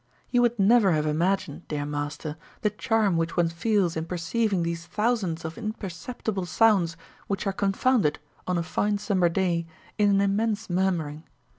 You 0.31 0.41
would 0.41 0.57
never 0.57 0.93
have 0.93 1.05
imagined, 1.05 1.67
dear 1.67 1.85
master, 1.85 2.35
the 2.61 2.71
charm 2.71 3.17
which 3.17 3.37
one 3.37 3.49
feels 3.49 3.95
in 3.95 4.05
perceiving 4.05 4.63
these 4.63 4.87
thousands 4.87 5.45
of 5.45 5.59
imperceptible 5.59 6.47
sounds 6.47 6.97
which 7.27 7.45
are 7.45 7.53
confounded, 7.53 8.17
on 8.47 8.57
a 8.57 8.63
fine 8.63 8.97
summer 8.97 9.29
day, 9.29 9.67
in 9.99 10.09
an 10.09 10.19
immense 10.21 10.71
murmuring. 10.71 11.25